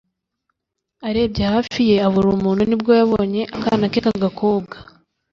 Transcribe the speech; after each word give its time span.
arebye 1.07 1.43
hafi 1.53 1.79
ye 1.89 1.95
abura 2.07 2.29
umuntu 2.37 2.61
ni 2.65 2.75
bwo 2.81 2.91
yabonye 2.99 3.41
akana 3.55 3.85
ke 3.91 3.99
k 4.03 4.07
agakobwa 4.13 4.75